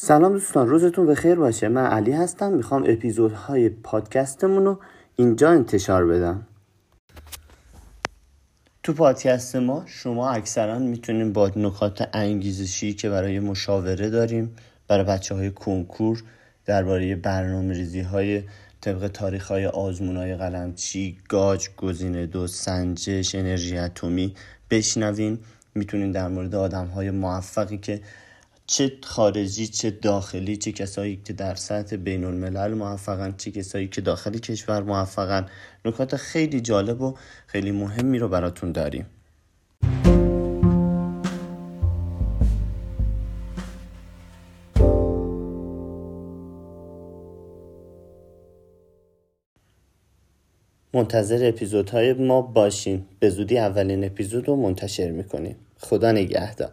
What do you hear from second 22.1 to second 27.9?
دو سنجش انرژی اتمی بشنوین. می‌تونین در مورد آدم های موفقی